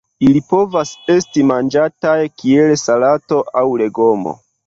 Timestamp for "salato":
2.85-3.41